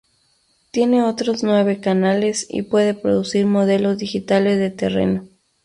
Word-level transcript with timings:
Tiene 0.71 1.03
otros 1.03 1.43
nueve 1.43 1.79
canales 1.79 2.47
y 2.49 2.63
puede 2.63 2.95
producir 2.95 3.45
modelos 3.45 3.99
digitales 3.99 4.57
de 4.57 4.71
terreno. 4.71 5.27